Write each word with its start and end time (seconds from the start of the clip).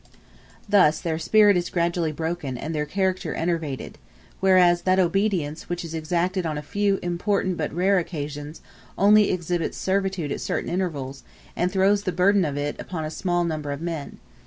Thus 0.67 0.99
their 0.99 1.19
spirit 1.19 1.55
is 1.55 1.69
gradually 1.69 2.11
broken 2.11 2.57
and 2.57 2.73
their 2.73 2.87
character 2.87 3.35
enervated; 3.35 3.99
whereas 4.39 4.81
that 4.81 4.97
obedience, 4.97 5.69
which 5.69 5.85
is 5.85 5.93
exacted 5.93 6.43
on 6.43 6.57
a 6.57 6.63
few 6.63 6.97
important 7.03 7.55
but 7.55 7.71
rare 7.71 7.99
occasions, 7.99 8.61
only 8.97 9.29
exhibits 9.29 9.77
servitude 9.77 10.31
at 10.31 10.41
certain 10.41 10.71
intervals, 10.71 11.23
and 11.55 11.71
throws 11.71 12.01
the 12.01 12.11
burden 12.11 12.43
of 12.45 12.57
it 12.57 12.75
upon 12.81 13.05
a 13.05 13.11
small 13.11 13.43
number 13.43 13.71
of 13.71 13.79
men. 13.79 14.17